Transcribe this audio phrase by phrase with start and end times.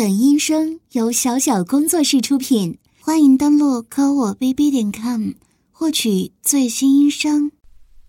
[0.00, 5.32] 本音声由小小工作室出品，欢迎登录科我 bb 点 com
[5.70, 7.52] 获取最新音声。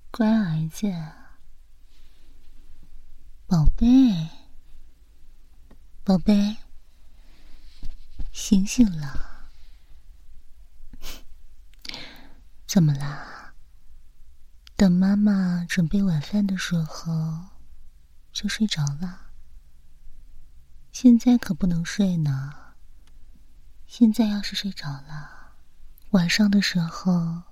[0.09, 0.89] 乖儿子，
[3.45, 3.85] 宝贝，
[6.05, 6.55] 宝贝，
[8.31, 9.49] 醒醒了！
[12.65, 13.53] 怎么啦？
[14.77, 17.11] 等妈妈准备晚饭的时候
[18.31, 19.30] 就睡着了？
[20.91, 22.53] 现在可不能睡呢。
[23.87, 25.53] 现在要是睡着了，
[26.11, 27.43] 晚上的时候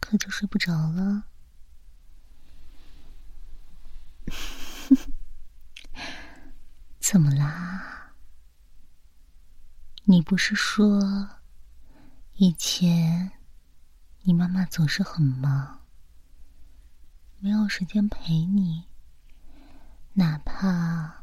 [0.00, 1.24] 可就睡不着了。
[7.00, 8.12] 怎么啦？
[10.04, 11.28] 你不是说
[12.34, 13.32] 以前
[14.22, 15.80] 你妈妈总是很忙，
[17.40, 18.84] 没有时间陪你，
[20.14, 21.17] 哪怕……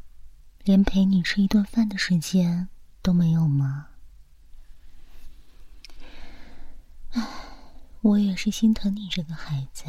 [0.65, 2.69] 连陪你吃一顿饭的时间
[3.03, 3.89] 都没有吗？
[7.11, 7.23] 唉，
[8.01, 9.85] 我也是心疼你这个孩子，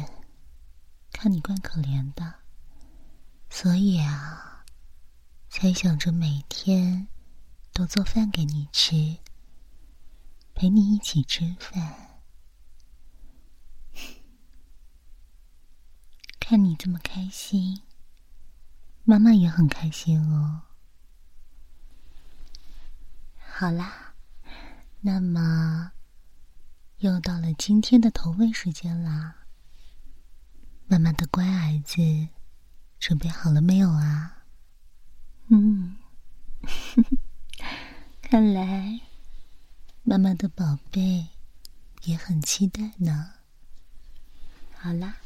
[1.11, 2.35] 看你怪可怜的，
[3.49, 4.63] 所以啊，
[5.49, 7.07] 才想着每天
[7.73, 9.17] 都做饭给你吃，
[10.53, 12.21] 陪你一起吃饭。
[16.39, 17.81] 看你这么开心，
[19.03, 20.61] 妈妈也很开心哦。
[23.59, 24.13] 好啦，
[25.01, 25.91] 那么
[26.99, 29.47] 又到了今天的投喂时间啦。
[30.85, 32.27] 妈妈的乖儿子，
[32.99, 34.43] 准备好了没有啊？
[35.47, 35.97] 嗯，
[38.21, 39.01] 看来
[40.03, 41.29] 妈妈的宝贝
[42.03, 43.33] 也很期待呢。
[44.75, 45.17] 好啦，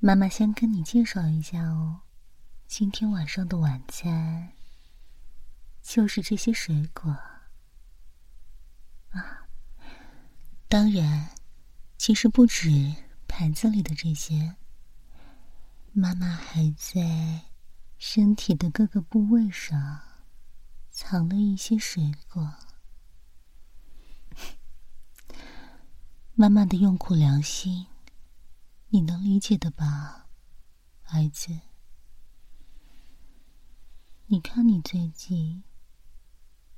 [0.00, 2.00] 妈妈先跟你介绍一下哦，
[2.66, 4.54] 今天晚上的晚餐。
[5.82, 7.10] 就是这些水果
[9.10, 9.46] 啊，
[10.68, 11.30] 当然，
[11.98, 12.94] 其实不止
[13.28, 14.56] 盘子里的这些。
[15.92, 17.42] 妈妈还在
[17.98, 20.00] 身体的各个部位上
[20.90, 22.54] 藏了一些水果。
[26.34, 27.88] 妈妈的用苦良心，
[28.88, 30.28] 你能理解的吧，
[31.10, 31.60] 儿子？
[34.28, 35.62] 你看你最近。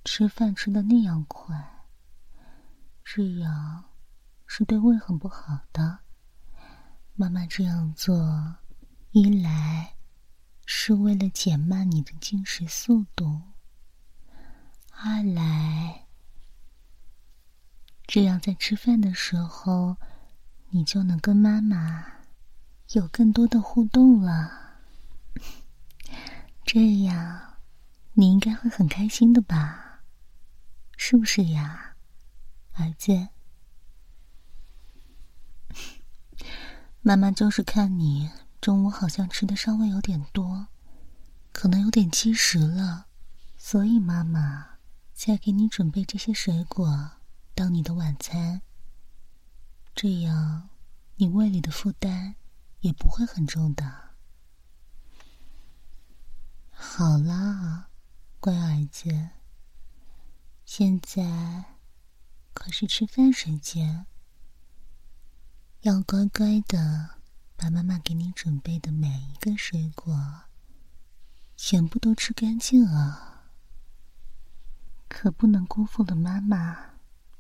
[0.05, 1.87] 吃饭吃的那样快，
[3.03, 3.85] 这样
[4.47, 6.01] 是对胃很不好的。
[7.15, 8.57] 妈妈这样做，
[9.13, 9.95] 一来
[10.67, 13.41] 是为了减慢你的进食速度，
[14.91, 16.07] 二来
[18.07, 19.97] 这样在吃饭的时候，
[20.69, 22.05] 你就能跟妈妈
[22.91, 24.77] 有更多的互动了。
[26.67, 27.55] 这样
[28.13, 29.84] 你应该会很开心的吧？
[30.97, 31.97] 是不是呀，
[32.75, 33.29] 儿子？
[37.03, 40.69] 妈妈就是看你中午好像吃的稍微有点多，
[41.53, 43.07] 可能有点积食了，
[43.59, 44.79] 所以妈妈
[45.13, 47.13] 才给你准备这些水果
[47.55, 48.63] 当你的晚餐。
[49.95, 50.71] 这样
[51.17, 52.37] 你胃里的负担
[52.81, 54.15] 也不会很重的。
[56.71, 57.89] 好啦，
[58.41, 59.29] 乖儿子。
[60.77, 61.23] 现在
[62.53, 64.07] 可是吃饭时间，
[65.83, 67.21] 要乖乖的
[67.57, 70.43] 把妈妈给你准备的每一个水果
[71.57, 73.53] 全部都吃干净啊！
[75.07, 76.97] 可不能辜负了妈妈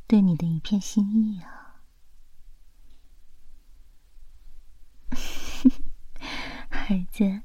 [0.07, 1.83] 对你的一片心意啊！
[6.71, 7.43] 孩子，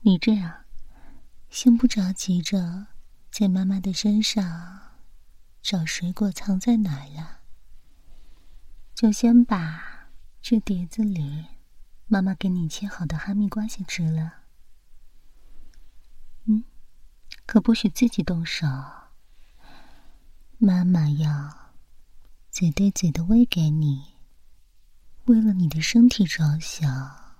[0.00, 0.64] 你这样，
[1.48, 2.88] 先不着急着。
[3.30, 4.96] 在妈妈的身上
[5.62, 7.40] 找水果藏在哪儿了？
[8.94, 10.08] 就先把
[10.40, 11.46] 这碟子里
[12.06, 14.32] 妈妈给你切好的哈密瓜先吃了。
[16.46, 16.64] 嗯，
[17.46, 18.66] 可不许自己动手。
[20.56, 21.74] 妈妈要
[22.50, 24.14] 嘴对嘴的喂给你，
[25.26, 27.36] 为了你的身体着想，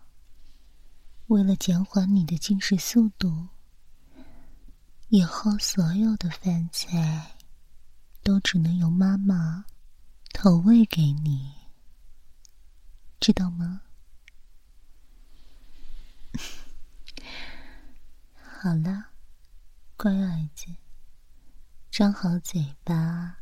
[1.27, 3.49] 为了减缓你的进食速度。
[5.09, 7.39] 以后所有的饭菜
[8.23, 9.65] 都只能由妈妈
[10.35, 11.55] 投喂给你，
[13.19, 13.81] 知道吗？
[18.61, 19.07] 好了，
[19.97, 20.67] 乖儿子，
[21.91, 23.39] 张好嘴巴，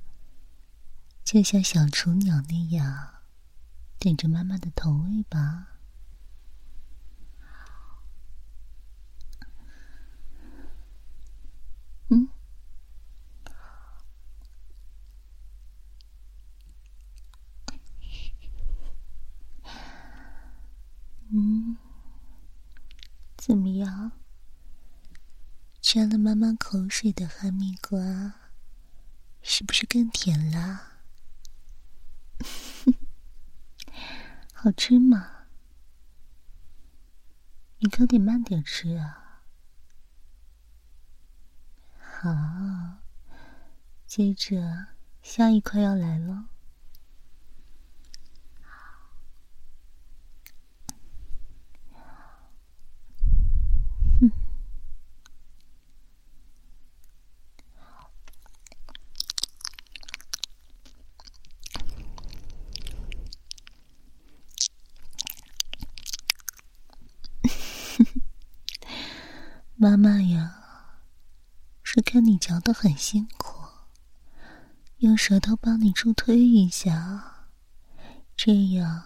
[1.24, 3.14] 就像小雏鸟那样，
[3.98, 5.75] 等着妈妈的投喂吧。
[21.38, 21.76] 嗯，
[23.36, 24.12] 怎么样？
[25.82, 28.32] 沾了妈妈口水的哈密瓜，
[29.42, 30.80] 是不是更甜了？
[34.54, 35.30] 好吃吗？
[37.80, 39.42] 你可得慢点吃啊！
[42.00, 43.02] 好，
[44.06, 44.86] 接着
[45.22, 46.46] 下一块要来了。
[69.88, 70.96] 妈妈呀，
[71.84, 73.68] 是看你嚼的很辛苦，
[74.98, 77.46] 用舌头帮你助推一下，
[78.36, 79.04] 这样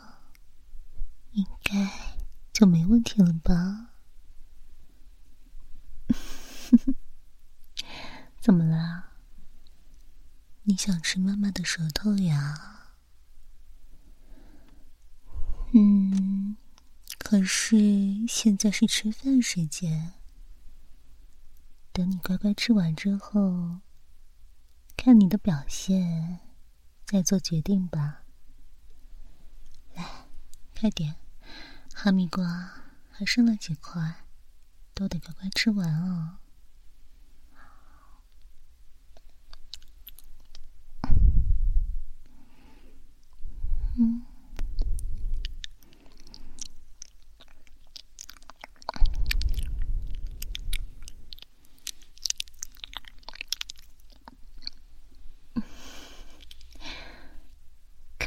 [1.32, 2.16] 应该
[2.50, 3.90] 就没问题了吧？
[8.40, 9.10] 怎么啦？
[10.62, 12.94] 你想吃妈妈的舌头呀？
[15.74, 16.56] 嗯，
[17.18, 17.76] 可是
[18.26, 20.14] 现在是吃饭时间。
[21.92, 23.81] 等你乖乖吃完之后，
[24.96, 26.40] 看你的表现，
[27.04, 28.22] 再做决定吧。
[29.94, 30.26] 来，
[30.78, 31.16] 快点，
[31.92, 32.70] 哈密瓜
[33.10, 34.25] 还剩了几块，
[34.94, 36.38] 都得乖乖吃完哦。
[43.96, 44.29] 嗯。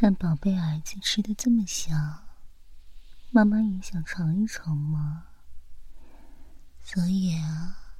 [0.03, 2.25] 看宝贝儿子吃的这么香，
[3.31, 5.27] 妈妈也想尝一尝嘛。
[6.81, 7.95] 所以啊，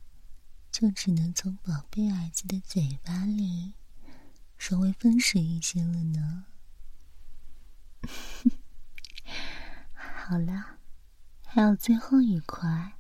[0.69, 3.75] 就只能从宝贝儿子的嘴巴里
[4.57, 6.43] 稍微分食一些了呢。
[9.93, 10.79] 好了，
[11.45, 12.95] 还有最后一块，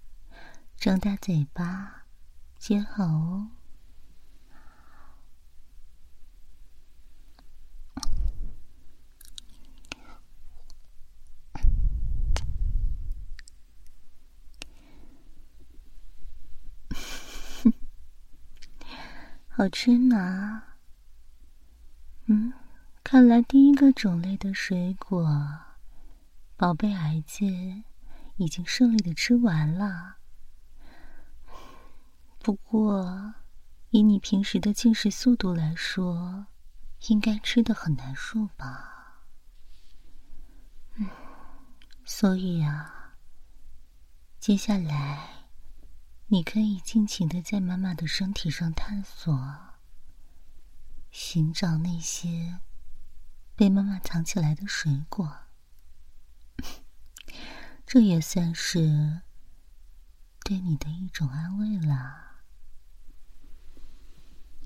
[0.77, 2.05] 张大嘴巴，
[2.57, 3.51] 接好哦。
[19.55, 20.63] 好吃吗？
[22.25, 22.51] 嗯，
[23.03, 25.29] 看来第一个种类的水果，
[26.57, 27.45] 宝贝儿子
[28.37, 30.15] 已经顺利的吃完了。
[32.39, 33.35] 不过，
[33.91, 36.47] 以你平时的进食速度来说，
[37.09, 39.21] 应该吃的很难受吧？
[40.95, 41.07] 嗯，
[42.03, 43.13] 所以啊，
[44.39, 45.42] 接下来。
[46.33, 49.31] 你可以尽情的在妈妈的身体上探索，
[51.11, 52.59] 寻找那些
[53.55, 55.41] 被妈妈藏起来的水果。
[57.85, 59.21] 这也算是
[60.43, 62.41] 对你的一种安慰了。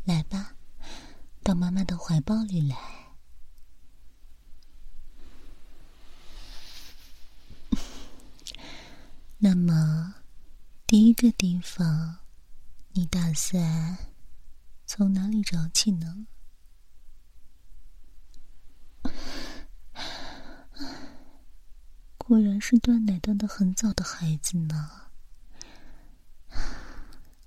[0.05, 0.56] 来吧，
[1.44, 2.77] 到妈妈的怀抱里来。
[9.39, 10.13] 那么。
[10.87, 12.19] 第一个地方，
[12.94, 13.97] 你打算
[14.85, 16.25] 从哪里找起呢？
[22.17, 25.09] 果然是断奶断的很早的孩子呢。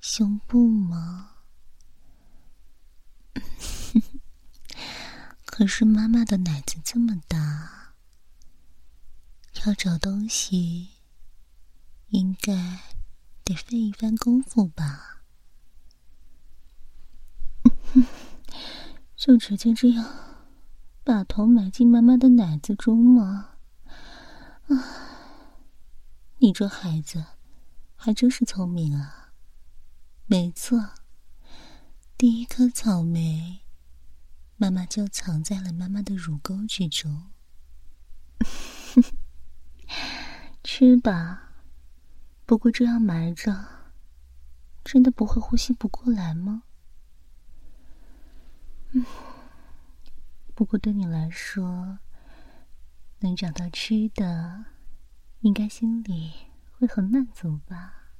[0.03, 1.37] 胸部吗？
[5.47, 7.95] 可是妈妈的奶子这么大，
[9.65, 10.91] 要找东西，
[12.09, 13.00] 应该。
[13.51, 15.23] 得费一番功夫吧，
[19.17, 20.07] 就直接这样
[21.03, 23.57] 把头埋进妈妈的奶子中吗？
[24.69, 24.77] 啊，
[26.39, 27.25] 你这孩子
[27.97, 29.33] 还真是聪明啊！
[30.27, 30.93] 没错，
[32.17, 33.65] 第一颗草莓，
[34.59, 37.33] 妈妈就藏在了妈妈的乳沟之中。
[40.63, 41.49] 吃吧。
[42.51, 43.65] 不过这样埋着，
[44.83, 46.65] 真的不会呼吸不过来吗？
[48.91, 49.07] 嗯，
[50.53, 52.01] 不过对你来说，
[53.21, 54.65] 能找到吃的，
[55.43, 56.33] 应该心里
[56.73, 58.11] 会很满足吧？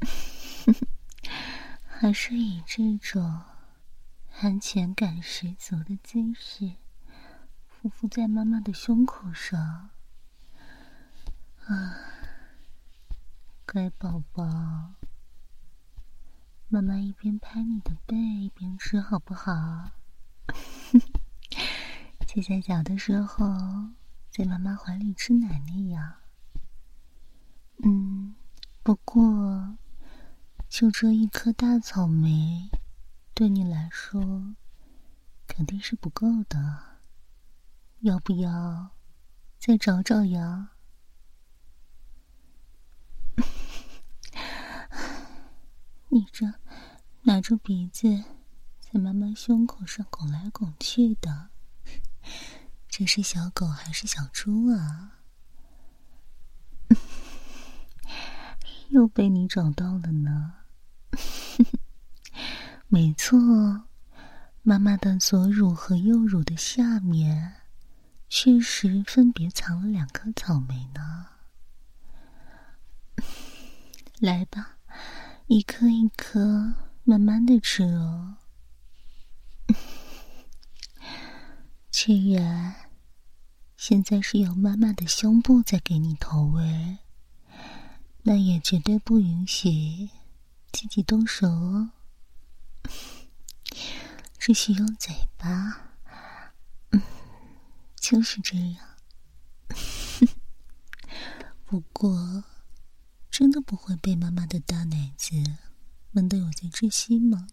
[1.88, 3.40] 还是以这种
[4.42, 6.74] 安全感十足的姿势，
[7.80, 9.88] 匍匐在妈妈的胸口上，
[11.64, 12.10] 啊。
[13.72, 14.44] 乖宝宝，
[16.68, 19.92] 妈妈一边拍你的背一边吃，好不好？
[22.28, 23.46] 就在小的时候，
[24.30, 26.16] 在妈妈怀里吃奶那样。
[27.82, 28.34] 嗯，
[28.82, 29.78] 不过
[30.68, 32.70] 就这一颗大草莓，
[33.32, 34.54] 对你来说
[35.46, 36.98] 肯定是不够的。
[38.00, 38.90] 要不要
[39.58, 40.72] 再找找呀？
[46.14, 46.44] 你这
[47.22, 48.22] 拿着鼻子
[48.78, 51.48] 在妈妈胸口上拱来拱去的，
[52.86, 55.20] 这是小狗还是小猪啊？
[58.90, 60.52] 又被你找到了呢。
[62.88, 63.38] 没错，
[64.60, 67.54] 妈妈的左乳和右乳的下面，
[68.28, 71.28] 确实分别藏了两颗草莓呢。
[74.20, 74.76] 来吧。
[75.46, 78.36] 一颗一颗，慢慢的吃哦。
[81.90, 82.74] 既然
[83.76, 86.98] 现在是有妈妈的胸部在给你投喂，
[88.22, 90.08] 那也绝对不允许
[90.72, 91.90] 自己动手哦。
[94.38, 95.92] 只许用嘴巴，
[96.90, 97.02] 嗯，
[97.96, 98.86] 就是这样。
[101.66, 102.44] 不过。
[103.42, 105.34] 真的不会被妈妈的大奶子
[106.12, 107.48] 闷得有些窒息吗？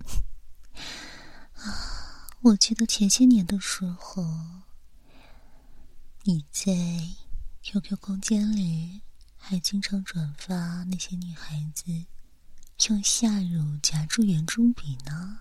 [1.56, 4.22] 啊，我记得前些年的时候，
[6.24, 6.74] 你在
[7.62, 9.00] QQ 空间里
[9.38, 12.04] 还经常转发那些女孩子
[12.90, 15.40] 用下乳夹住圆珠笔呢。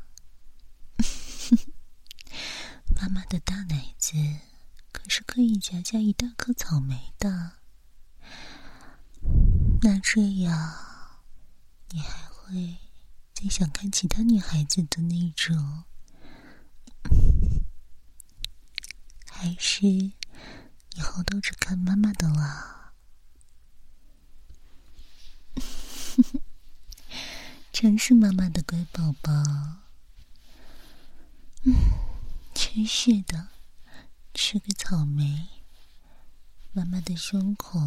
[2.95, 4.13] 妈妈的大奶子
[4.93, 7.64] 可是可以夹下一大颗草莓的。
[9.81, 10.73] 那这样，
[11.91, 12.77] 你还会
[13.33, 15.83] 再想看其他女孩子的那种，
[19.29, 20.13] 还是以
[21.01, 22.93] 后都只看妈妈的了？
[27.71, 29.31] 真是妈妈的乖宝宝。
[31.63, 31.73] 嗯，
[32.53, 33.49] 真是的，
[34.33, 35.47] 吃个草莓，
[36.71, 37.79] 妈妈的胸口。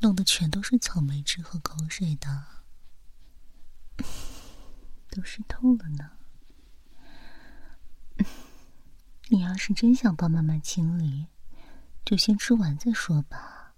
[0.00, 2.46] 弄得全都是草莓汁和口水的，
[5.10, 6.12] 都湿透了呢。
[9.28, 11.26] 你要是真想帮妈妈清理，
[12.04, 13.74] 就先吃完再说吧。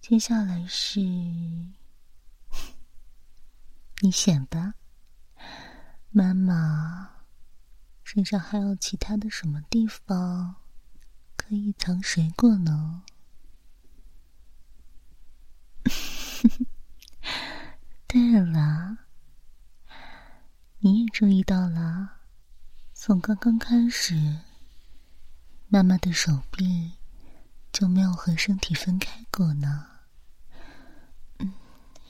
[0.00, 1.00] 接下来是，
[4.00, 4.74] 你选吧。
[6.10, 7.24] 妈妈
[8.02, 10.56] 身上还有其他的什么地方
[11.36, 13.02] 可以藏水果呢？
[18.06, 18.98] 对了，
[20.78, 22.20] 你也注意到了，
[22.94, 24.38] 从刚刚开始，
[25.68, 26.92] 妈妈的手臂
[27.72, 29.86] 就没有和身体分开过呢。
[31.38, 31.52] 嗯，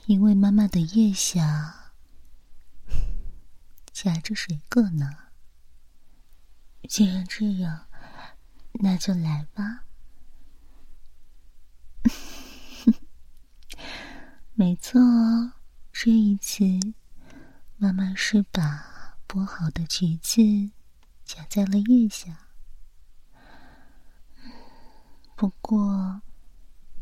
[0.06, 1.92] 因为妈妈的腋下
[3.92, 5.10] 夹着水果呢。
[6.88, 7.86] 既然这样，
[8.74, 9.85] 那就来吧。
[14.58, 15.52] 没错哦，
[15.92, 16.64] 这一次
[17.76, 20.40] 妈妈是把剥好的橘子
[21.26, 22.48] 夹在了腋下。
[25.36, 26.22] 不过，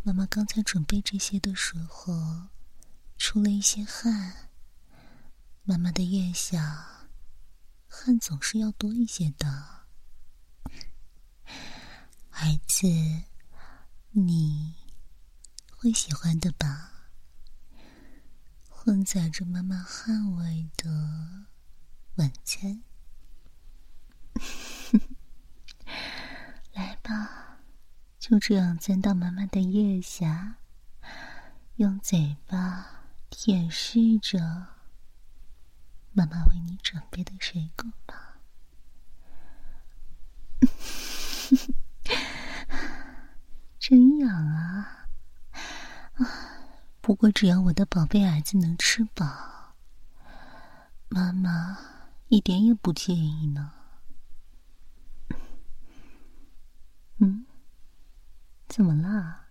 [0.02, 2.48] 妈妈刚才准备这些的时候
[3.16, 4.50] 出了一些汗，
[5.62, 7.06] 妈妈的腋下
[7.86, 9.84] 汗总是要多一些的。
[12.28, 12.88] 孩子，
[14.10, 14.74] 你
[15.70, 16.90] 会喜欢的吧？
[18.84, 21.46] 混杂着妈妈汗味的
[22.16, 22.82] 晚餐，
[26.74, 27.60] 来吧，
[28.18, 30.56] 就这样钻到妈妈的腋下，
[31.76, 34.66] 用嘴巴舔舐着
[36.12, 38.36] 妈妈为你准备的水果吧。
[43.80, 45.08] 真痒啊！
[46.16, 46.43] 啊！
[47.06, 49.74] 不过，只要我的宝贝儿子能吃饱，
[51.10, 51.78] 妈妈
[52.28, 53.72] 一点也不介意呢。
[57.18, 57.44] 嗯，
[58.66, 59.48] 怎么啦？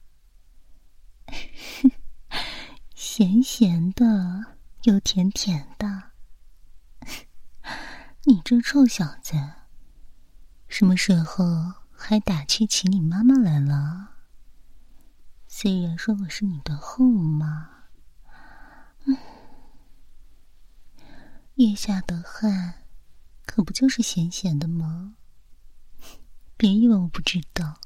[2.96, 6.06] 咸咸的又甜甜的，
[8.24, 9.36] 你这臭小子，
[10.68, 14.13] 什么时候还打趣起你妈妈来了？
[15.56, 17.70] 虽然说我是你的后妈，
[19.06, 19.16] 嗯，
[21.54, 22.86] 腋下的汗，
[23.46, 25.16] 可不就是咸咸的吗？
[26.58, 27.80] 别以为我不知道，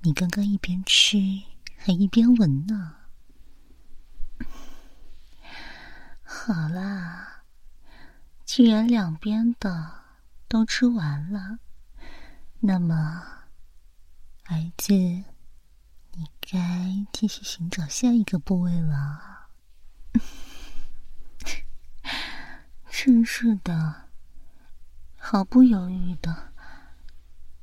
[0.00, 1.18] 你刚刚一边吃
[1.76, 2.96] 还一边闻呢。
[6.24, 7.44] 好啦，
[8.44, 10.02] 既然两边的
[10.48, 11.60] 都吃完了，
[12.58, 13.46] 那么
[14.46, 15.22] 儿子，
[16.50, 19.48] 该继续寻找下一个部位了。
[22.90, 24.08] 真是的，
[25.18, 26.54] 毫不犹豫的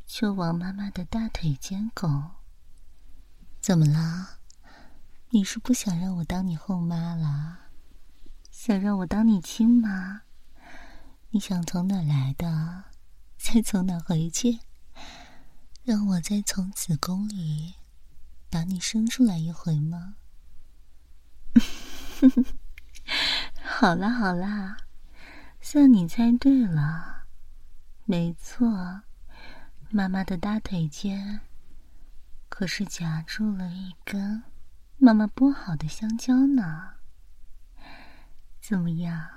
[0.06, 2.30] 就往妈妈的大腿间拱。
[3.60, 4.38] 怎么了？
[5.30, 7.58] 你是不想让我当你后妈了？
[8.52, 10.22] 想让我当你亲妈？
[11.32, 12.84] 你想从哪来的，
[13.36, 14.60] 再从哪回去？
[15.84, 17.74] 让我再从子宫里
[18.50, 20.16] 把你生出来一回吗？
[23.64, 24.78] 好啦好啦，
[25.60, 27.26] 算你猜对了，
[28.06, 29.04] 没错，
[29.90, 31.42] 妈妈的大腿间
[32.50, 34.44] 可是夹住了一根
[34.98, 36.94] 妈妈剥好的香蕉呢。
[38.62, 39.30] 怎么样？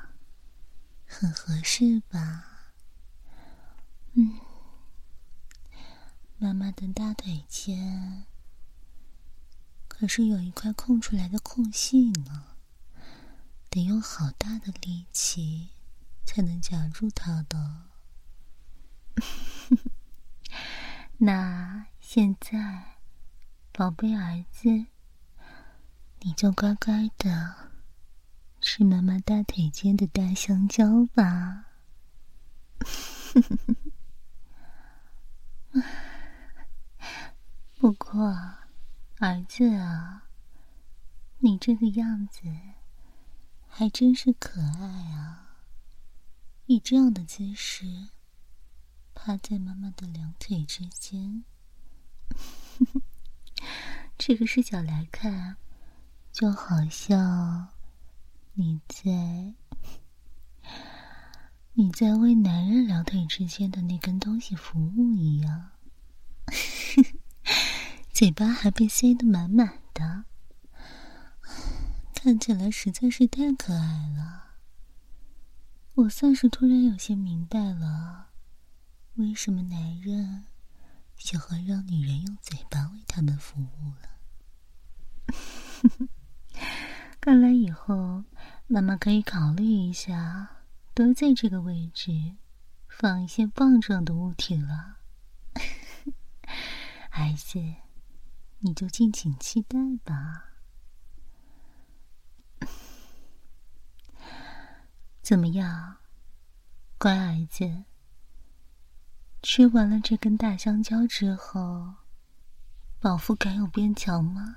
[1.06, 2.44] 很合适吧？
[4.14, 4.38] 嗯，
[6.38, 8.26] 妈妈的大腿间
[9.98, 12.54] 可是有一块空出来的空隙呢，
[13.68, 15.70] 得用好大的力气
[16.24, 17.88] 才能夹住它的。
[21.18, 22.98] 那现在，
[23.72, 24.86] 宝贝儿子，
[26.20, 27.72] 你就乖乖的。
[28.60, 31.64] 吃妈妈大腿间的大香蕉吧。
[37.80, 38.57] 不过，
[39.20, 40.28] 儿子啊，
[41.38, 42.42] 你这个样子
[43.66, 45.56] 还真是可爱啊！
[46.66, 48.10] 以这样的姿势
[49.14, 51.42] 趴在妈妈的两腿之间，
[54.16, 55.56] 这个视角来看，
[56.30, 57.70] 就好像……
[58.54, 59.54] 你在，
[61.72, 65.70] 你在为男人两腿之间的那根东西服务一样，
[68.18, 70.24] 嘴巴还被塞得满满的，
[72.16, 74.56] 看起来实在是太可爱了。
[75.94, 78.30] 我算是突然有些明白了，
[79.14, 80.46] 为什么男人
[81.16, 84.08] 喜欢让女人用嘴巴为他们服务了。
[87.20, 88.24] 看来以后，
[88.66, 92.34] 妈妈可以考虑一下，多在这个位置
[92.88, 94.96] 放一些棒状的物体了。
[97.08, 97.62] 孩子，
[98.60, 100.54] 你就敬请期待吧。
[105.22, 105.98] 怎么样，
[106.98, 107.84] 乖儿子？
[109.42, 111.94] 吃完了这根大香蕉之后，
[112.98, 114.56] 饱腹感有变强吗？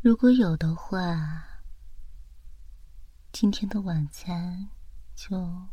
[0.00, 1.44] 如果有的话，
[3.32, 4.68] 今天的晚餐
[5.14, 5.68] 就……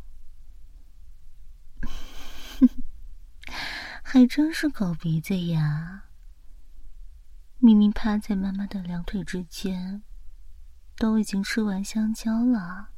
[4.06, 6.04] 还真是狗鼻子呀！
[7.58, 10.02] 明明趴在妈妈的两腿之间，
[10.96, 12.90] 都已经吃完香蕉了，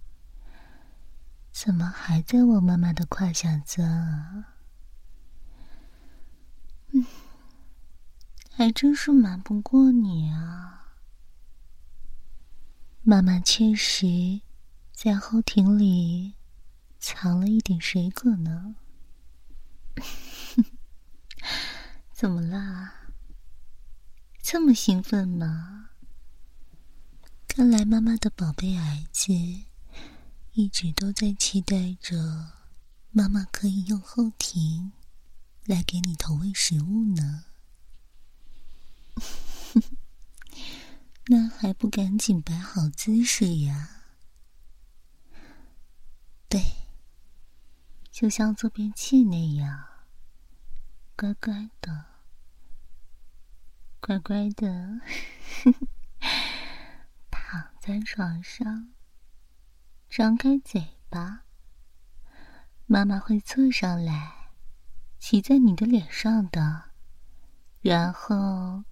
[1.53, 4.57] 怎么还在我妈妈的胯下钻啊？
[6.89, 7.07] 嗯，
[8.51, 10.89] 还真是瞒不过你啊！
[13.03, 14.41] 妈妈确实
[14.93, 16.35] 在后庭里
[16.99, 18.75] 藏了一点水果呢。
[22.13, 23.13] 怎么啦？
[24.43, 25.91] 这么兴奋吗？
[27.49, 29.33] 看来妈妈的宝贝儿子
[30.53, 32.53] 一直都在期待着
[33.11, 34.93] 妈妈可以用后庭
[35.65, 37.45] 来给你投喂食物呢。
[41.29, 44.03] 那还不赶紧摆好姿势呀？
[46.49, 46.61] 对，
[48.13, 49.96] 就像坐便器那样，
[51.17, 52.05] 乖乖的，
[54.01, 55.01] 乖乖的
[57.31, 58.93] 躺在床上，
[60.11, 61.45] 张开嘴巴，
[62.85, 64.51] 妈妈会坐上来，
[65.19, 66.91] 骑在你的脸上的，
[67.81, 68.85] 然后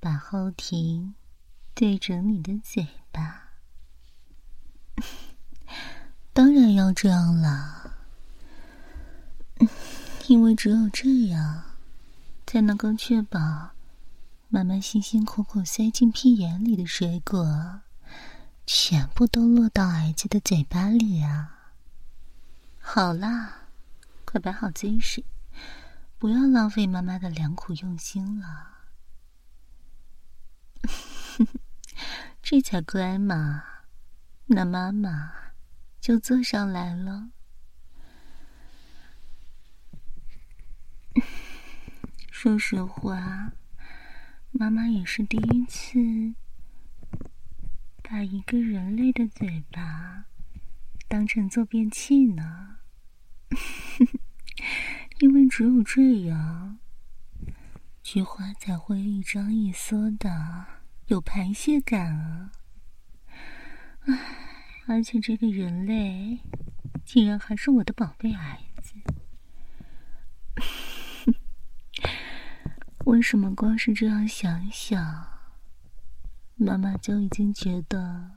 [0.00, 1.14] 把后庭。
[1.76, 3.48] 对准你的嘴巴，
[6.32, 7.96] 当然要这样啦，
[10.26, 11.64] 因为只有这样，
[12.46, 13.72] 才能够确保
[14.48, 17.80] 妈妈辛辛苦苦塞进屁眼里的水果
[18.66, 21.72] 全部都落到儿子的嘴巴里啊！
[22.80, 23.68] 好啦，
[24.24, 25.22] 快摆好姿势，
[26.18, 28.70] 不要浪费妈妈的良苦用心了。
[32.42, 33.62] 这才乖嘛，
[34.46, 35.32] 那妈妈
[36.00, 37.28] 就坐上来了。
[42.44, 43.54] 说实话，
[44.50, 46.34] 妈妈也是第一次
[48.02, 50.26] 把一个人类的嘴巴
[51.08, 52.76] 当成坐便器呢。
[55.20, 56.78] 因为只有这样，
[58.02, 60.66] 菊花才会一张一缩的
[61.06, 62.52] 有排泄感啊！
[64.00, 64.18] 唉，
[64.86, 66.40] 而且这个人类
[67.06, 68.92] 竟然还是我的宝贝儿子。
[73.04, 75.28] 为什么光是这样想想，
[76.56, 78.30] 妈妈就已经觉得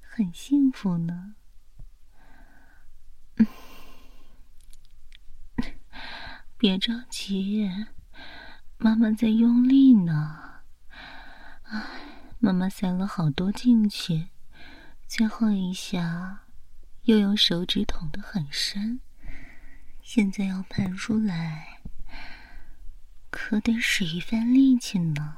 [0.00, 1.34] 很幸福呢？
[6.56, 7.70] 别着急，
[8.78, 10.62] 妈妈在用力呢。
[11.64, 11.82] 唉，
[12.38, 14.28] 妈妈塞了好多进去，
[15.06, 16.46] 最后一下
[17.02, 19.00] 又用手指捅得很深，
[20.00, 21.75] 现在要排出来。
[23.38, 25.36] 可得使一番力气呢。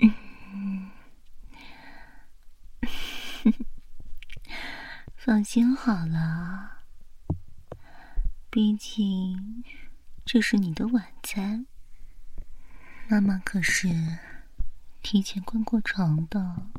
[0.00, 0.90] 嗯，
[5.14, 6.78] 放心好了，
[8.48, 9.62] 毕竟
[10.24, 11.66] 这是你的晚餐。
[13.06, 14.18] 妈妈可是
[15.02, 16.70] 提前关过床的，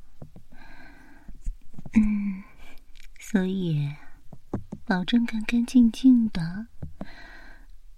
[1.94, 2.44] 嗯，
[3.20, 3.96] 所以
[4.84, 6.66] 保证干干净净的。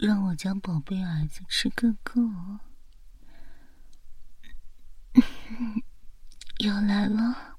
[0.05, 2.21] 让我家宝贝儿子吃个够。
[6.59, 7.57] 要来了，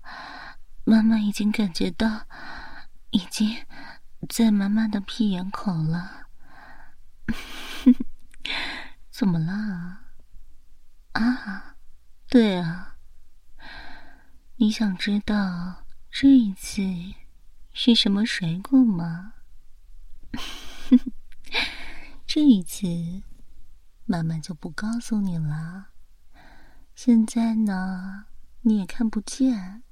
[0.84, 2.28] 妈妈已经感觉到，
[3.10, 3.66] 已经
[4.28, 6.28] 在妈妈的屁眼口了。
[9.10, 10.02] 怎么了？
[11.14, 11.74] 啊，
[12.28, 12.96] 对啊，
[14.56, 16.80] 你想知道这一次
[17.72, 19.32] 是什么水果吗？
[22.36, 22.86] 这一次，
[24.04, 25.86] 妈妈就不告诉你了。
[26.94, 28.26] 现在呢，
[28.60, 29.82] 你也看不见，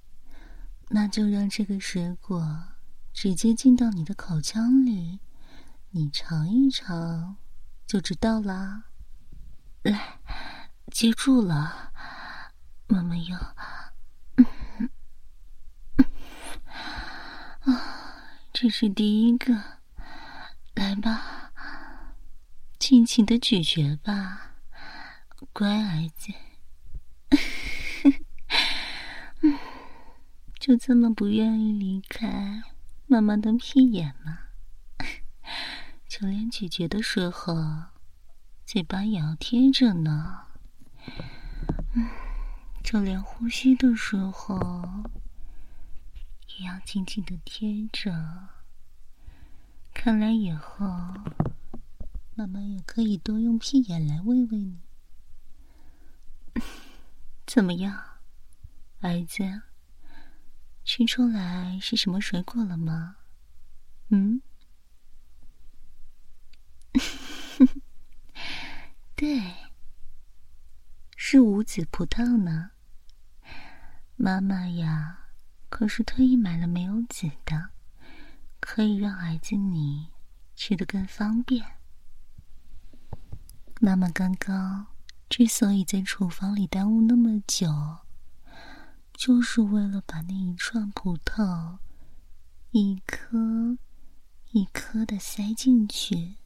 [0.91, 2.65] 那就让这个水果
[3.15, 5.21] 直接进到你的口腔里，
[5.93, 7.39] 你尝一尝
[7.87, 8.91] 就知道啦。
[9.83, 10.21] 来，
[10.93, 11.95] 接住了，
[12.89, 13.39] 妈妈要……
[17.61, 17.81] 啊，
[18.53, 19.55] 这是第一个，
[20.75, 21.44] 来吧。
[22.87, 24.57] 尽情的咀嚼吧，
[25.55, 26.35] 乖儿子。
[30.61, 32.63] 就这么不愿意离开
[33.07, 34.39] 妈妈的屁眼吗？
[36.07, 37.55] 就连咀嚼的时候，
[38.67, 40.41] 嘴巴也要贴着呢。
[41.95, 42.11] 嗯，
[42.85, 45.07] 就连呼吸的时候，
[46.59, 48.51] 也要紧紧的贴着。
[49.95, 50.85] 看来以后。
[52.37, 54.81] 妈妈也可以多用屁眼来喂喂你，
[57.47, 58.19] 怎么样，
[59.01, 59.63] 儿子？
[60.85, 63.17] 吃出来是什么水果了吗？
[64.09, 64.43] 嗯？
[69.15, 69.55] 对，
[71.17, 72.73] 是无籽葡萄呢。
[74.17, 75.29] 妈妈呀，
[75.69, 77.71] 可是特意买了没有籽的，
[78.59, 80.09] 可以让儿子你
[80.57, 81.65] 吃的更方便。
[83.85, 84.87] 妈妈刚刚
[85.29, 87.69] 之所以在厨房里耽误那么久，
[89.13, 91.77] 就是为了把那一串葡萄
[92.71, 93.77] 一颗
[94.53, 96.37] 一颗的塞进去。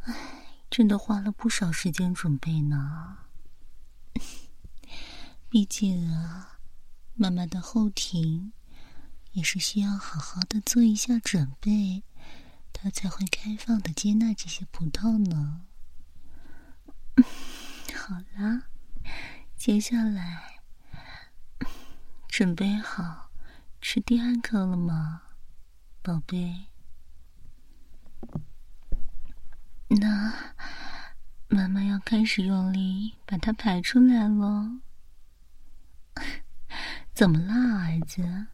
[0.00, 3.18] 唉，真的花了不少时间准备呢。
[5.48, 6.58] 毕竟啊，
[7.14, 8.52] 妈妈的后庭
[9.30, 12.02] 也是需要好好的做一下准备，
[12.72, 15.65] 她才会开放的接纳这些葡萄呢。
[17.96, 18.64] 好啦，
[19.56, 20.60] 接下来
[22.28, 23.30] 准备好
[23.80, 25.22] 吃第二颗了吗，
[26.02, 26.66] 宝贝？
[29.88, 30.54] 那
[31.48, 34.80] 妈妈要开始用力把它排出来喽。
[37.14, 38.48] 怎么啦，儿子？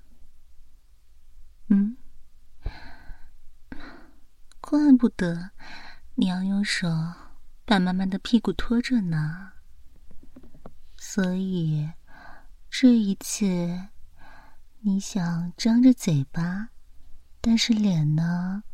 [1.69, 1.97] 嗯，
[4.61, 5.51] 怪不得
[6.15, 6.89] 你要用手。
[7.65, 9.53] 把妈妈的屁股拖着呢，
[10.97, 11.91] 所以
[12.69, 13.89] 这一次，
[14.81, 16.71] 你想张着嘴巴，
[17.41, 18.65] 但是脸呢，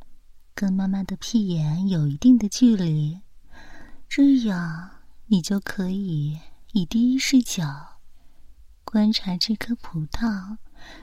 [0.55, 3.21] 跟妈妈的屁眼有一定的距离，
[4.09, 4.91] 这样
[5.27, 6.41] 你就可以
[6.73, 8.01] 以第一视角
[8.85, 10.57] 观察这颗葡萄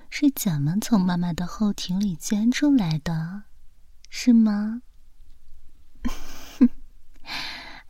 [0.10, 3.43] 是怎么从妈妈的后庭里钻出来的，
[4.10, 4.82] 是吗？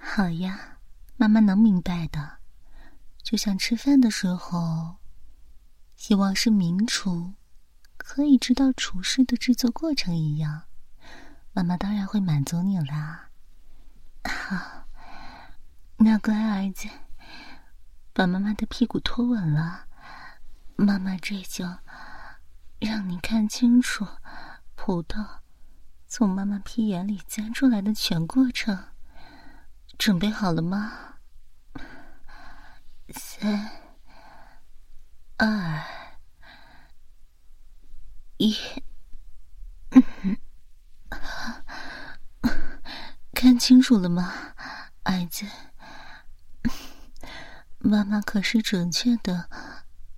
[0.08, 0.78] 好呀，
[1.18, 2.38] 妈妈能明白的。
[3.22, 4.98] 就像吃饭的时候，
[5.98, 7.34] 希望是名厨，
[7.98, 10.66] 可以知道厨师的制作过程一样，
[11.52, 13.30] 妈妈当然会满足你啦。
[14.24, 14.86] 好，
[15.98, 16.88] 那乖儿子，
[18.14, 19.88] 把妈妈的屁股托稳了，
[20.78, 21.66] 妈妈这就
[22.80, 24.08] 让你看清楚
[24.76, 25.40] 葡萄
[26.08, 28.95] 从妈妈屁眼里钻出来的全过程。
[29.98, 31.16] 准备好了吗？
[33.14, 33.72] 三、
[35.38, 35.84] 二、
[38.38, 38.56] 一，
[43.34, 44.54] 看清楚了吗，
[45.04, 45.46] 矮子？
[47.80, 49.50] 妈妈可是准确的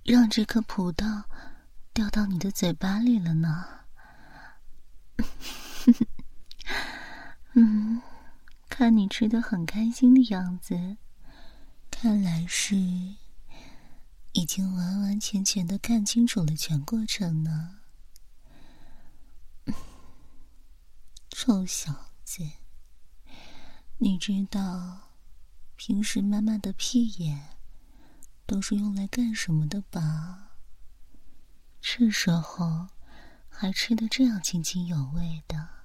[0.04, 1.24] 让这颗葡萄
[1.92, 3.84] 掉到你的嘴巴里了呢。
[8.78, 10.98] 看你吃的很开心的样子。
[11.90, 12.76] 看来是
[14.30, 17.80] 已经完完全全的看清楚了全过程呢，
[21.30, 22.48] 臭小子！
[23.96, 25.10] 你知道
[25.74, 27.56] 平时妈妈的屁眼
[28.46, 30.52] 都是用来干什么的吧？
[31.80, 32.86] 这时候
[33.48, 35.77] 还吃的这样津津有味的。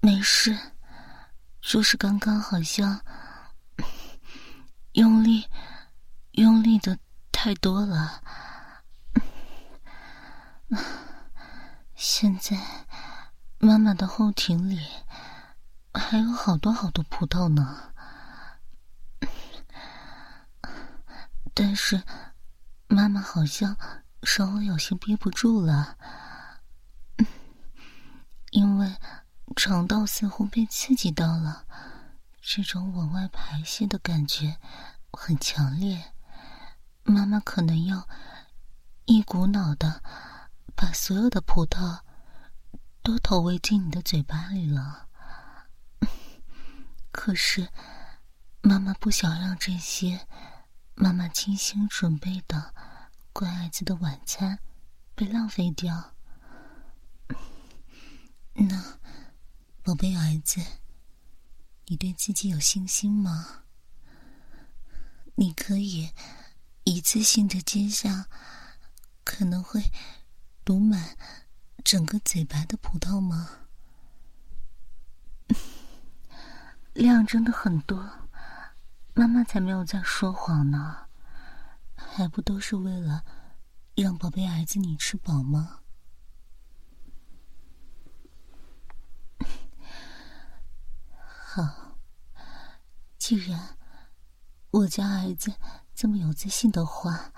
[0.00, 0.58] 没事，
[1.60, 3.00] 就是刚刚好像
[4.92, 5.48] 用力、
[6.32, 6.98] 用力的
[7.30, 8.22] 太多了。
[11.94, 12.58] 现在
[13.58, 14.80] 妈妈的后庭里
[15.94, 17.92] 还有好多好多葡萄呢，
[21.54, 22.02] 但是
[22.88, 23.76] 妈妈好像
[24.22, 25.96] 稍微有些憋不住了，
[28.50, 28.96] 因为。
[29.54, 31.66] 肠道似乎被刺激到了，
[32.40, 34.56] 这种往外排泄的感觉
[35.12, 36.14] 很强烈。
[37.02, 38.08] 妈妈可能要
[39.04, 40.02] 一股脑的
[40.74, 42.00] 把所有的葡萄
[43.02, 45.06] 都投喂进你的嘴巴里了。
[47.10, 47.68] 可是，
[48.62, 50.26] 妈妈不想让这些
[50.94, 52.72] 妈妈精心准备的
[53.32, 54.58] 乖孩子的晚餐
[55.14, 56.14] 被浪费掉。
[58.54, 58.98] 那。
[59.84, 60.60] 宝贝儿子，
[61.86, 63.64] 你对自己有信心吗？
[65.34, 66.12] 你可以
[66.84, 68.28] 一次性的接下
[69.24, 69.90] 可能会
[70.64, 71.16] 堵满
[71.82, 73.66] 整个嘴巴的葡萄吗？
[76.94, 78.28] 量真的很多，
[79.14, 81.01] 妈妈才没有在说谎呢，
[82.10, 83.24] 还不都是为了
[83.94, 85.80] 让宝贝儿子你吃饱吗？
[91.54, 91.98] 好，
[93.18, 93.76] 既然
[94.70, 95.52] 我家儿子
[95.94, 97.32] 这么有自信的话，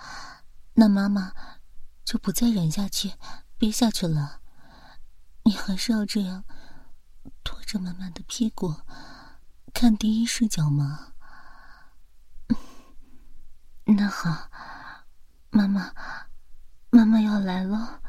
[0.74, 1.32] 那妈妈
[2.04, 3.14] 就不再忍下去、
[3.58, 4.40] 憋下去了。
[5.44, 6.44] 你还是要这样
[7.42, 8.74] 拖着妈妈的屁股
[9.72, 11.13] 看第一视角吗？
[13.86, 14.48] 那好，
[15.50, 15.92] 妈妈，
[16.90, 18.00] 妈妈要来了。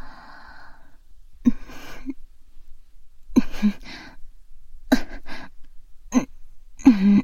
[6.86, 7.24] 嗯，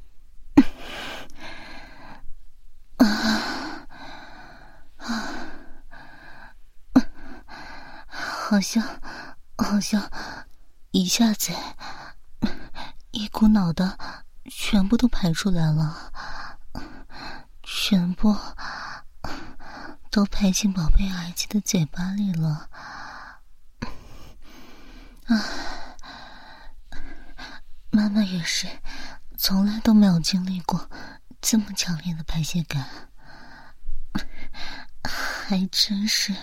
[2.98, 3.88] 啊
[4.98, 5.08] 啊，
[8.08, 8.84] 好像
[9.58, 10.12] 好像
[10.92, 11.54] 一下子
[13.12, 13.98] 一股脑的
[14.46, 16.12] 全部都排出来了，
[17.74, 18.38] 全部
[20.10, 22.70] 都排进宝贝儿子的嘴巴里了。
[25.26, 25.46] 啊，
[27.90, 28.68] 妈妈也是。
[29.38, 30.92] 从来都没有经历过
[31.40, 32.86] 这么强烈的排泄感，
[35.04, 36.36] 还真是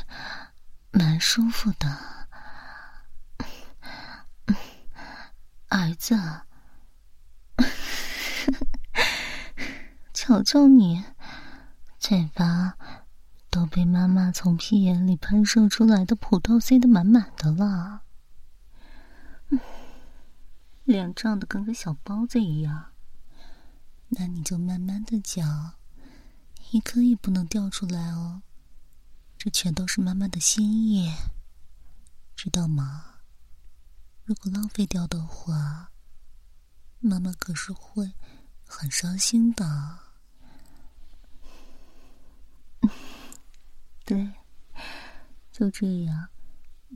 [0.91, 2.27] 蛮舒服的。
[5.69, 6.19] 儿子，
[10.15, 11.05] 瞧瞧你，
[12.09, 12.79] 嘴巴
[13.51, 18.01] 都被妈妈从屁眼里喷射出来的葡萄塞得满满的了。
[20.85, 22.93] 脸胀得跟个小包子一样。
[24.09, 25.75] 那你就慢慢的嚼，
[26.71, 28.41] 一颗也不能掉出来哦。
[29.37, 31.13] 这全都是妈妈的心意，
[32.35, 33.17] 知道吗？
[34.25, 35.91] 如果浪费掉的话，
[37.01, 38.15] 妈妈可是会
[38.65, 40.08] 很伤心的。
[44.09, 44.33] 对，
[45.53, 46.31] 就这样，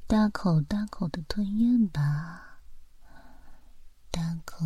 [0.07, 2.63] 大口大口的吞咽吧，
[4.11, 4.65] 大口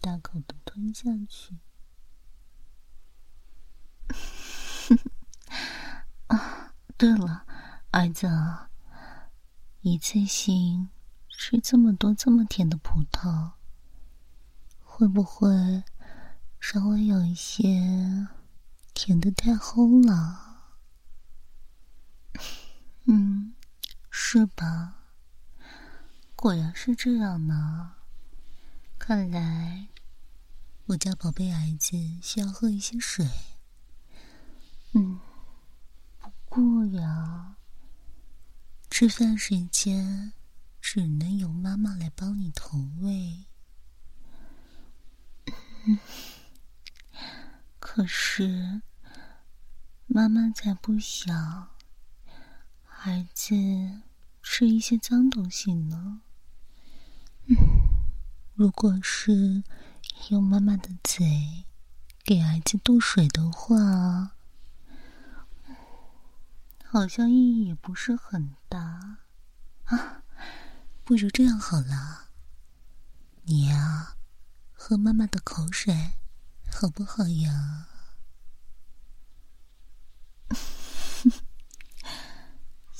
[0.00, 1.58] 大口的吞下去。
[6.28, 7.44] 啊，对了，
[7.90, 8.26] 儿子，
[9.82, 10.88] 一次性
[11.28, 13.50] 吃这么多这么甜的葡萄，
[14.82, 15.84] 会不会
[16.58, 18.28] 稍微有一些
[18.94, 20.43] 甜的太齁了？
[23.06, 23.54] 嗯，
[24.10, 24.96] 是吧？
[26.34, 27.94] 果然是这样呢。
[28.98, 29.88] 看来
[30.86, 33.28] 我家宝贝儿子需要喝一些水。
[34.92, 35.20] 嗯。
[36.20, 36.30] 不
[36.62, 37.56] 过呀，
[38.88, 40.32] 吃饭时间
[40.80, 43.46] 只能由妈妈来帮你投喂。
[47.80, 48.82] 可是
[50.06, 51.73] 妈妈才不想
[53.06, 53.54] 孩子
[54.42, 56.22] 吃一些脏东西呢。
[57.44, 57.54] 嗯
[58.54, 59.62] 如果是
[60.30, 61.66] 用妈妈的嘴
[62.24, 64.30] 给孩子渡水的话。
[66.82, 69.18] 好像意义也不是很大
[69.84, 70.22] 啊，
[71.04, 72.30] 不如这样好了，
[73.42, 74.16] 你呀，
[74.72, 76.14] 喝妈妈的口水，
[76.72, 77.88] 好不好呀？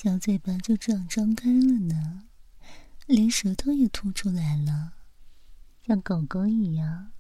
[0.05, 2.25] 小嘴巴就这样张开了呢，
[3.07, 4.93] 连舌头也吐出来了，
[5.87, 7.13] 像狗狗一样。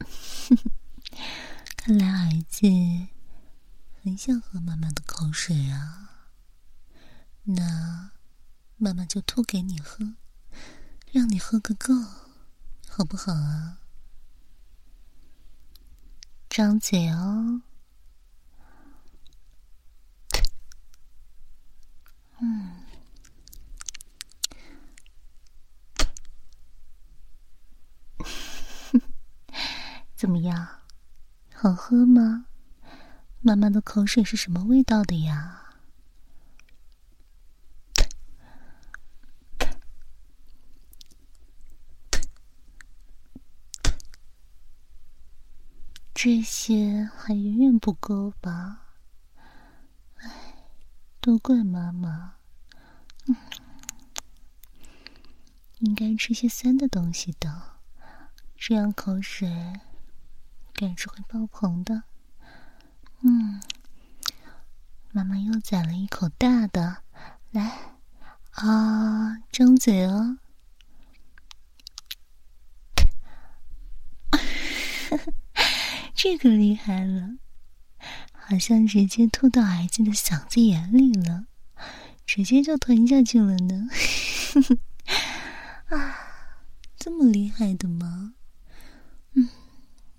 [1.76, 2.66] 看来儿子。
[4.02, 6.22] 很想喝妈妈的口水啊，
[7.42, 8.12] 那
[8.78, 10.14] 妈妈就吐给你喝，
[11.12, 11.92] 让你喝个够，
[12.88, 13.80] 好不好啊？
[16.48, 17.60] 张嘴哦，
[22.42, 22.70] 嗯，
[30.16, 30.68] 怎么样？
[31.54, 32.46] 好喝吗？
[33.42, 35.56] 妈妈的口水是什么味道的呀？
[46.14, 48.89] 这些还远远不够吧？
[51.20, 52.36] 都怪妈妈，
[53.26, 53.36] 嗯
[55.80, 57.78] 应该吃些酸的东西的，
[58.56, 59.48] 这样口水
[60.74, 62.04] 感觉会爆棚的。
[63.22, 63.60] 嗯，
[65.12, 67.02] 妈妈又攒了一口大的，
[67.50, 67.96] 来
[68.52, 70.38] 啊，张嘴哦！
[76.14, 77.36] 这个厉害了，
[78.50, 81.46] 好像直接吐到儿子的嗓子眼里了，
[82.26, 83.88] 直接就吞下去了呢！
[85.86, 86.16] 啊，
[86.98, 88.34] 这么厉害的吗？
[89.34, 89.48] 嗯，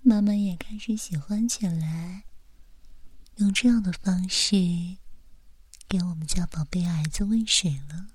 [0.01, 2.23] 妈妈也开始喜欢起来。
[3.35, 4.55] 用这样的方式
[5.89, 8.07] 给我们家宝贝儿子喂水了。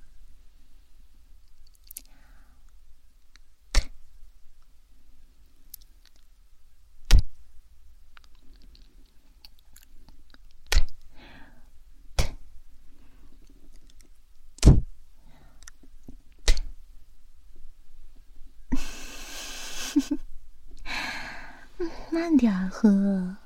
[22.19, 23.37] 慢点喝。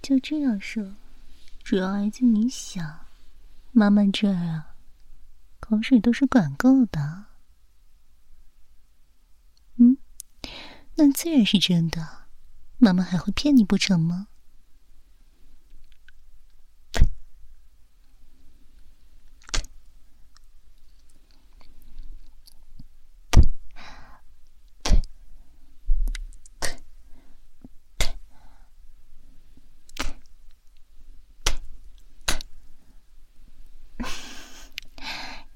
[0.00, 0.94] 就这样说，
[1.64, 3.06] 主要儿子你想，
[3.72, 4.76] 妈妈这儿啊，
[5.58, 7.24] 口水都是管够的。
[9.78, 9.98] 嗯，
[10.94, 12.28] 那自然是真的，
[12.78, 14.28] 妈妈还会骗你不成吗？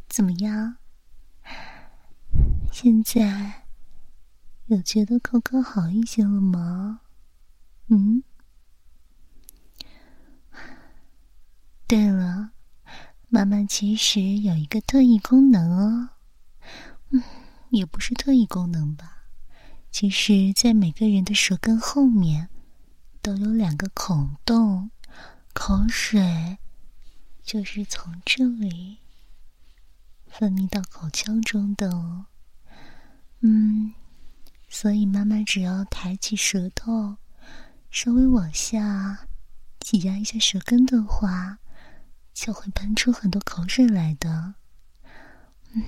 [0.09, 0.79] 怎么样？
[2.73, 3.63] 现在
[4.67, 7.01] 有觉得口感好一些了吗？
[7.87, 8.23] 嗯。
[11.87, 12.51] 对了，
[13.31, 16.11] 妈妈其实有一个特异功能哦。
[17.09, 17.23] 嗯，
[17.71, 19.25] 也不是特异功能吧？
[19.91, 22.51] 其实，在每个人的舌根后面，
[23.23, 24.91] 都有两个孔洞，
[25.55, 26.59] 口水
[27.43, 28.99] 就是从这里
[30.27, 32.27] 分泌到口腔中的哦。
[33.41, 33.95] 嗯，
[34.69, 37.17] 所以妈妈只要抬起舌头，
[37.91, 39.29] 稍微往下
[39.79, 41.59] 挤压一下舌根的话，
[42.35, 44.55] 就会喷出很多口水来的。
[45.73, 45.83] 嗯，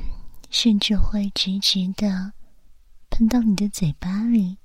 [0.48, 2.32] 甚至会直直的
[3.10, 4.58] 喷到你的嘴巴里。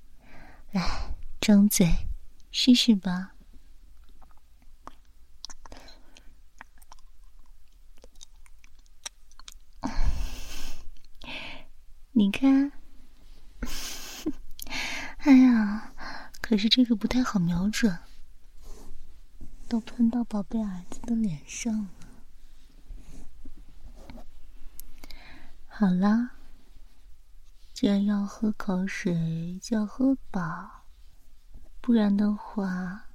[0.71, 1.87] 来，张嘴
[2.51, 3.31] 试试吧。
[12.17, 12.71] 你看，
[15.25, 15.91] 哎呀，
[16.39, 17.97] 可是这个不太好瞄准，
[19.67, 21.89] 都喷到宝贝儿子的脸上了。
[25.65, 26.29] 好啦，
[27.73, 30.85] 既然要喝口水，就要喝饱，
[31.81, 33.07] 不然的话，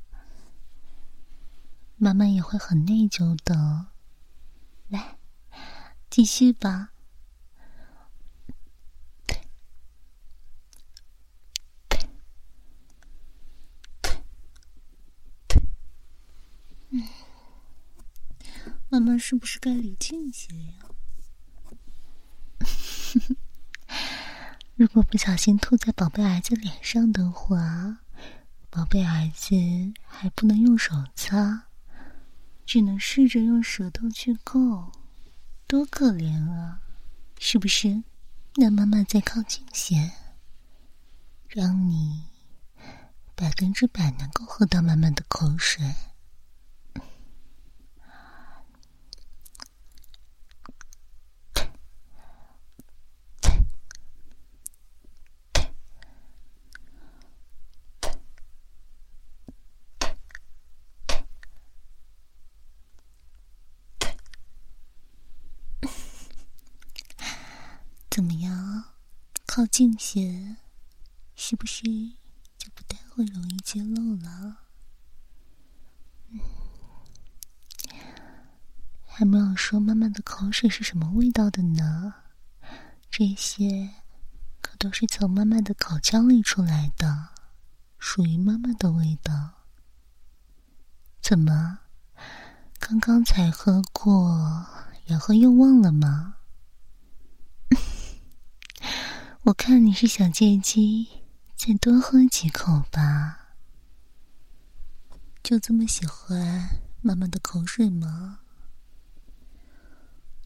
[1.96, 3.86] 妈妈也会很内疚的。
[4.88, 5.16] 来，
[6.10, 6.90] 继续吧。
[18.92, 20.72] 妈妈是不是该理性些呀？
[24.74, 28.00] 如果不小心吐在宝贝儿子脸上的话，
[28.68, 29.54] 宝贝儿子
[30.04, 31.68] 还不能用手擦，
[32.66, 34.90] 只能试着用舌头去够，
[35.68, 36.80] 多可怜啊！
[37.38, 38.02] 是不是？
[38.56, 40.10] 那妈妈再靠近些，
[41.46, 42.24] 让你
[43.36, 45.94] 百分之百能够喝到妈妈的口水。
[68.10, 68.84] 怎么样？
[70.00, 70.56] 靠近些，
[71.36, 71.84] 是不是
[72.56, 74.56] 就不太会容易揭露了？
[79.04, 82.14] 还没有说妈妈的口水是什么味道的呢？
[83.10, 83.90] 这些
[84.62, 87.28] 可都是从妈妈的口腔里出来的，
[87.98, 89.66] 属于妈妈的味道。
[91.20, 91.80] 怎么，
[92.78, 94.66] 刚刚才喝过，
[95.04, 96.36] 然后又忘了吗？
[99.44, 101.08] 我看你是想借机
[101.56, 103.56] 再多喝几口吧？
[105.42, 108.40] 就这么喜欢妈妈的口水吗？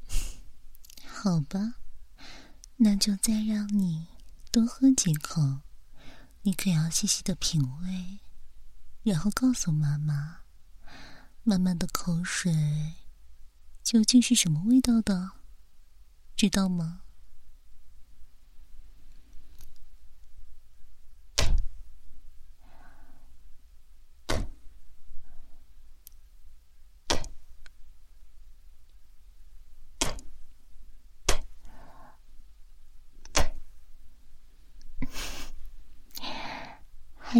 [1.04, 1.74] 好吧，
[2.76, 4.06] 那就再让你
[4.52, 5.60] 多喝几口。
[6.42, 8.20] 你可要细细的品味，
[9.02, 10.42] 然后告诉妈妈，
[11.42, 12.94] 妈妈的口水
[13.82, 15.32] 究竟是什么味道的，
[16.36, 17.00] 知道吗？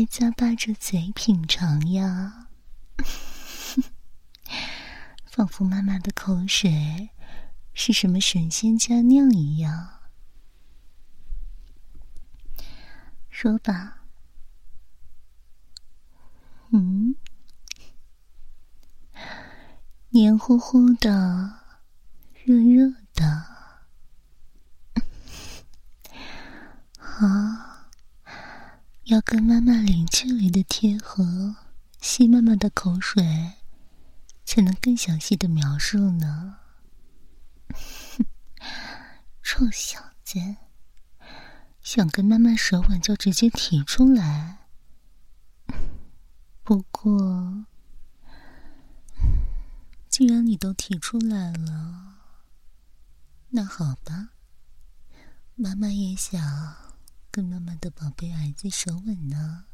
[0.04, 2.48] 还咂巴着嘴品尝呀，
[5.24, 7.08] 仿佛妈妈的口水
[7.72, 10.00] 是什么神仙佳酿一样。
[13.30, 14.02] 说吧，
[16.70, 17.16] 嗯，
[20.10, 21.60] 黏糊糊的，
[22.44, 23.24] 热热的，
[27.00, 27.53] 啊。
[29.04, 31.56] 要跟妈妈零距离的贴合，
[32.00, 33.52] 吸妈妈的口水，
[34.46, 36.60] 才能更详细的描述呢。
[39.44, 40.38] 臭小子，
[41.82, 44.68] 想跟妈妈舌吻就直接提出来。
[46.62, 47.66] 不过，
[50.08, 52.14] 既然你都提出来了，
[53.50, 54.30] 那好吧，
[55.56, 56.83] 妈妈也想。
[57.34, 59.64] 跟妈妈的宝贝儿子舌吻呢，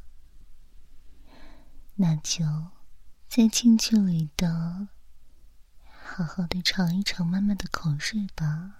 [1.93, 2.43] 那就
[3.29, 4.87] 再近距离的
[5.83, 8.77] 好好的尝一尝妈妈的口水吧。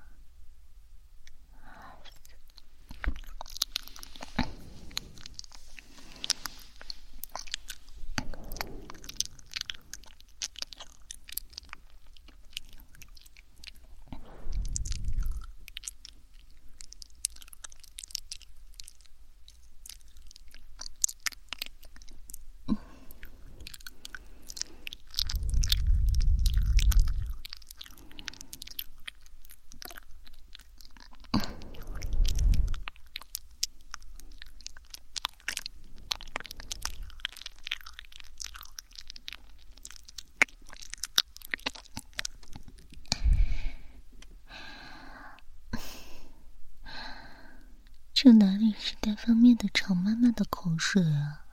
[49.18, 51.46] 方面的尝妈妈的口水啊，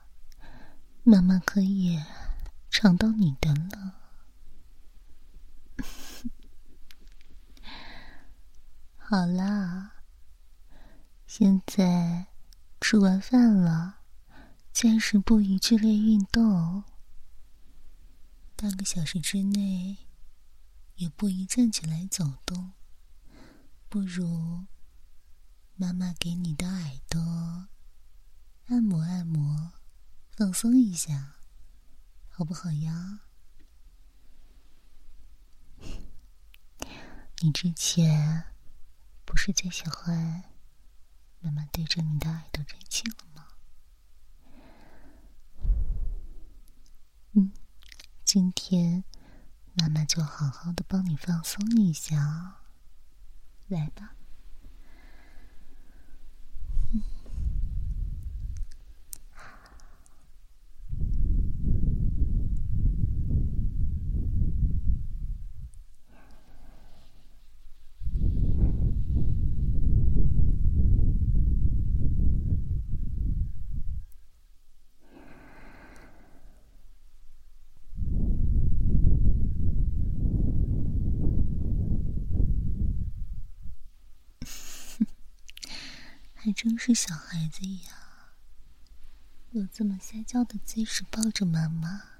[1.03, 2.01] 妈妈可以
[2.71, 3.95] 尝到你的了。
[8.97, 9.91] 好啦，
[11.27, 12.27] 现在
[12.81, 13.99] 吃完饭了，
[15.11, 16.83] 是不宜剧烈运动。
[18.55, 19.97] 半个小时之内，
[20.97, 22.73] 也不宜站起来走动。
[23.89, 24.67] 不如，
[25.73, 27.19] 妈妈给你的耳朵
[28.67, 29.71] 按摩按摩，
[30.29, 31.37] 放松一下，
[32.29, 33.21] 好不好呀？
[37.41, 38.45] 你之前。
[39.25, 40.43] 不是最喜欢
[41.39, 43.47] 妈妈对着你的耳朵吹气了吗？
[47.33, 47.51] 嗯，
[48.31, 49.03] 今天
[49.73, 52.57] 妈妈就好好的帮你放松一下，
[53.67, 54.13] 来吧。
[86.41, 87.95] 还真是小孩子一样，
[89.51, 92.18] 有这么撒娇的姿势抱着妈妈。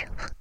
[0.00, 0.06] you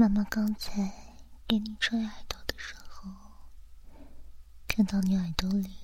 [0.00, 1.14] 妈妈刚才
[1.46, 3.10] 给你吹耳朵的时候，
[4.66, 5.76] 看到你耳朵里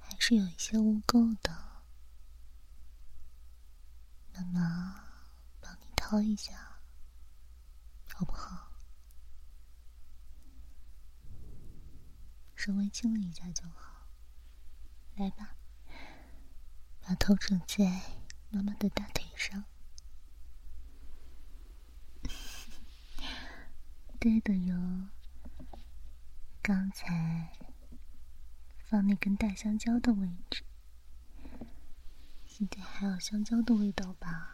[0.00, 1.52] 还是有一些污垢的。
[4.32, 5.04] 妈妈
[5.60, 6.80] 帮你掏一下，
[8.14, 8.72] 好不好？
[12.56, 14.08] 稍微清理一下就好。
[15.14, 15.54] 来吧，
[17.00, 17.84] 把头枕在
[18.50, 19.64] 妈妈的大腿上。
[24.24, 24.74] 对的哟，
[26.62, 27.52] 刚才
[28.78, 30.64] 放那根大香蕉的位置，
[32.46, 34.52] 现在还有香蕉的味道吧？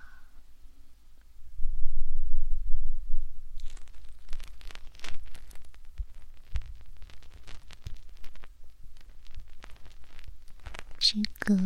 [10.98, 11.56] 这个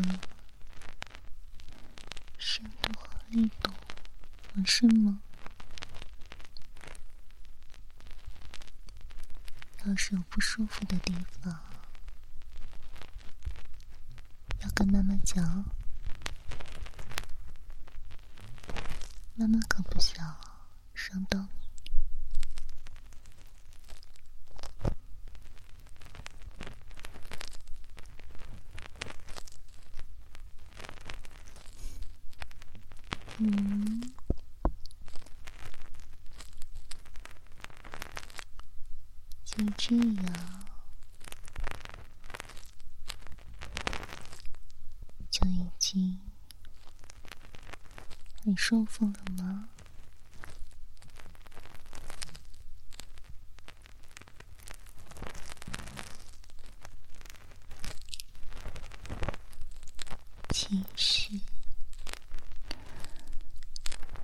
[2.37, 3.73] 深度和力度
[4.55, 5.23] 合适吗？
[9.87, 11.61] 要是有不舒服的地方，
[14.61, 15.65] 要跟妈妈讲。
[19.35, 20.37] 妈妈可不想
[20.95, 21.47] 伤到你。
[33.39, 34.15] 嗯。
[39.45, 40.67] 就这样，
[45.31, 46.21] 就已经
[48.43, 49.69] 很舒服了吗？
[60.49, 61.39] 其实，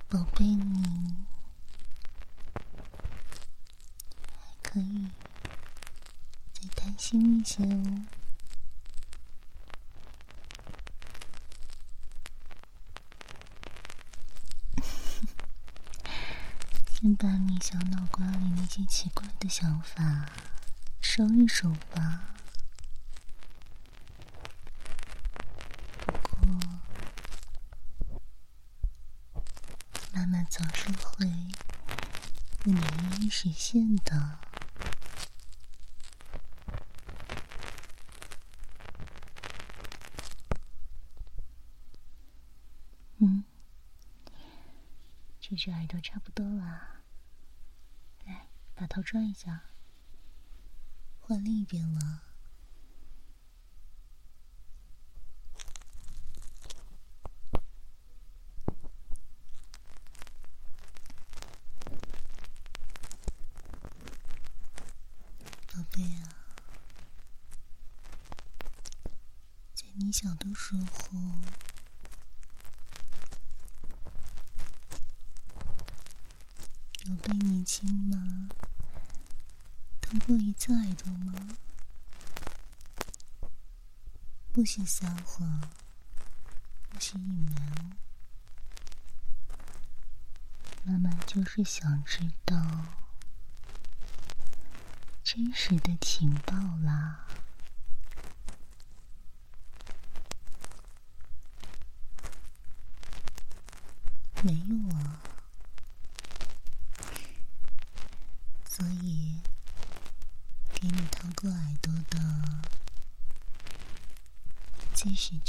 [0.09, 1.15] 宝贝，你
[4.39, 5.07] 还可以。
[6.75, 8.05] 担心一些哦。
[16.93, 20.25] 先把你小脑瓜里那些奇怪的想法
[20.99, 22.33] 收一收吧。
[26.07, 26.47] 不过，
[30.11, 32.81] 妈妈总是会为你
[33.21, 34.39] 一一实现的。
[43.19, 43.43] 嗯，
[45.39, 47.00] 这只耳朵差不多了，
[48.91, 49.63] 头转一下，
[51.21, 52.23] 换另一边了。
[65.73, 66.27] 宝贝啊，
[69.73, 71.17] 在你小的时候。
[77.05, 78.49] 有被你亲吗？
[80.11, 81.33] 疼过一次耳朵吗？
[84.51, 85.61] 不许撒谎，
[86.89, 87.95] 不许隐瞒。
[90.83, 92.61] 妈妈就是想知道
[95.23, 97.25] 真实的情报啦。
[104.43, 105.21] 没有啊。
[108.67, 109.39] 所以，
[110.73, 112.19] 给你掏过耳朵的，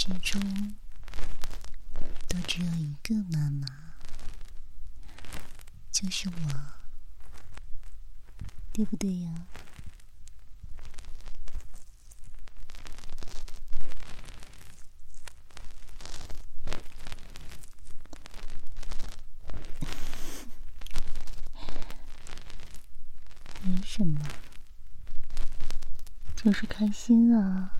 [0.04, 0.74] 自始终
[2.26, 3.68] 都只有一个妈妈，
[5.92, 6.34] 就是我，
[8.72, 9.28] 对不对？
[23.84, 24.20] 什么？
[26.34, 27.78] 就是开心啊！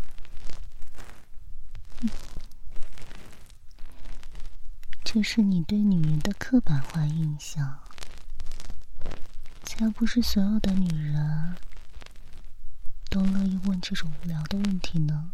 [5.22, 7.78] 是你对女人的刻板化印象，
[9.62, 11.56] 才不是所有的女人
[13.08, 15.32] 都乐意问这种无聊的问题呢。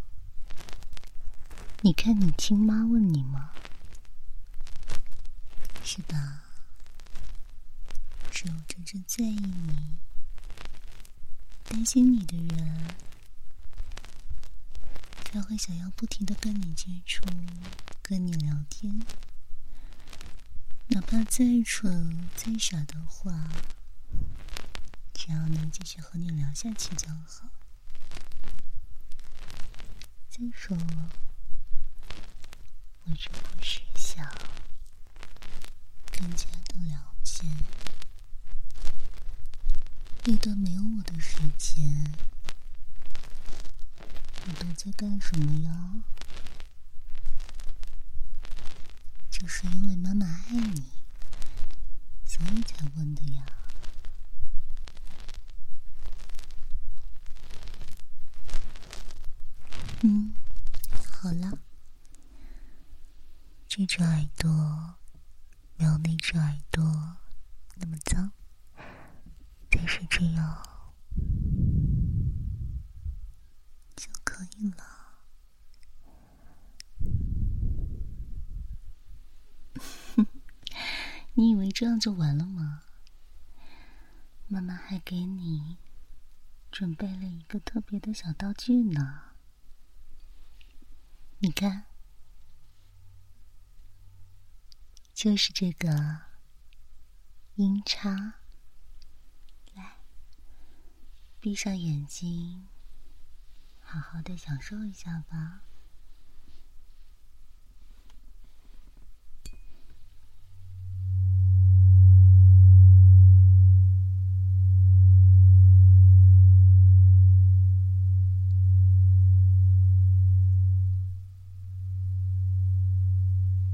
[1.80, 3.50] 你看，你亲妈问你吗？
[5.82, 6.42] 是吧？
[8.30, 9.94] 只有真正在意你。
[11.64, 12.80] 担心你的人，
[15.24, 17.24] 才会想要不停的跟你接触，
[18.02, 19.00] 跟你聊天。
[20.90, 23.30] 哪怕再蠢再傻的话，
[25.12, 27.48] 只要能继续和你聊下去就好。
[30.30, 31.10] 再说了，
[33.04, 34.26] 我这不过是想
[36.10, 37.44] 更加的了解
[40.24, 42.14] 那段没有我的时间，
[44.46, 46.02] 你都在干什么呀？
[49.38, 50.82] 就是因为妈妈爱你，
[52.24, 53.46] 所以才问的呀。
[60.02, 60.34] 嗯，
[61.20, 61.56] 好了，
[63.68, 64.96] 这只耳朵
[65.76, 66.82] 没有那只耳朵
[67.76, 68.32] 那么脏，
[69.70, 70.62] 但是这样
[73.94, 74.84] 就可以了。
[81.34, 82.82] 你以为这样就完了吗？
[84.48, 85.76] 妈妈还给你
[86.72, 89.36] 准备了一个特别的小道具呢。
[91.38, 91.84] 你看，
[95.14, 96.22] 就是这个
[97.54, 98.40] 音叉。
[99.72, 99.98] 来，
[101.38, 102.66] 闭上眼睛，
[103.78, 105.62] 好好的享受一下吧。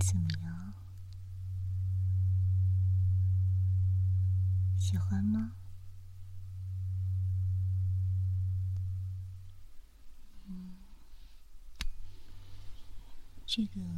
[0.00, 0.74] 怎么样？
[4.84, 5.52] 喜欢吗？
[10.46, 10.74] 嗯，
[13.46, 13.88] 这个因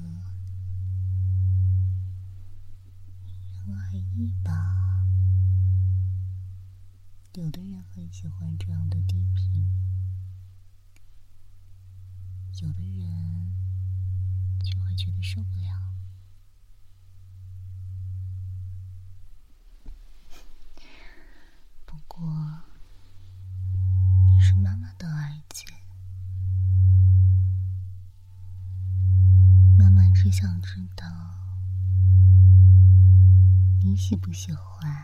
[3.52, 5.04] 人而异吧。
[7.34, 9.68] 有的人很喜欢这样的低频，
[12.62, 13.52] 有的人
[14.62, 15.82] 就会觉得受不了。
[21.84, 22.62] 不过，
[24.24, 25.64] 你是妈妈的儿子，
[29.78, 31.06] 妈妈只想知道
[33.82, 34.94] 你喜不喜欢，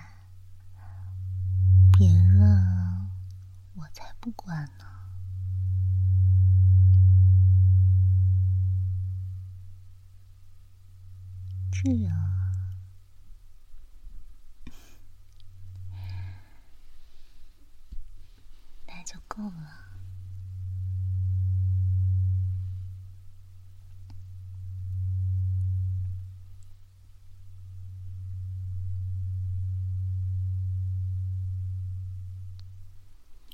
[1.90, 3.08] 别人
[3.72, 4.84] 我才不管呢。
[11.70, 12.14] 这样。
[19.04, 19.52] 就够了，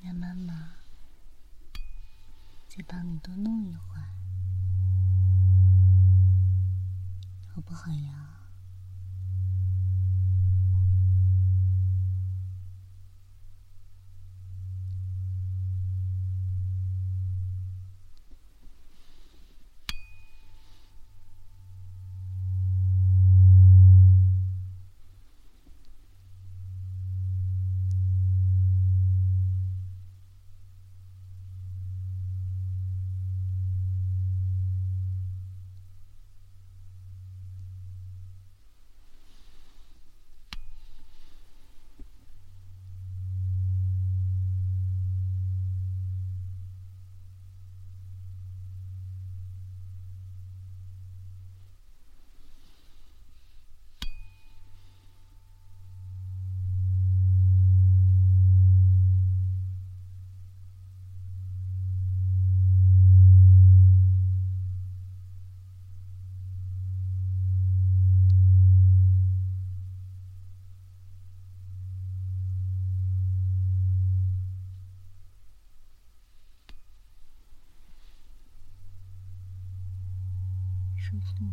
[0.03, 0.74] 那妈妈
[2.68, 4.05] 再帮你多弄一会儿，
[7.55, 8.26] 好不好呀？
[81.09, 81.53] 舒服吗？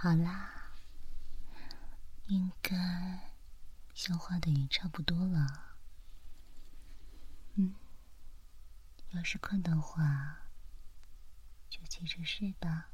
[0.00, 0.54] 好啦。
[2.28, 2.76] 应该
[3.94, 5.76] 消化的也差不多了，
[7.54, 7.74] 嗯，
[9.10, 10.42] 要是困的话，
[11.70, 12.90] 就接着睡吧。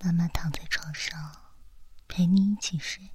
[0.00, 1.52] 妈妈躺在床上，
[2.08, 3.10] 陪你一起睡。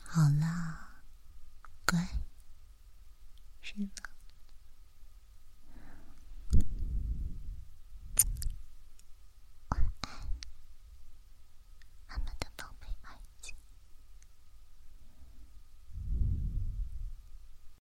[0.00, 1.02] 好啦，
[1.86, 2.08] 乖，
[3.60, 4.15] 睡吧。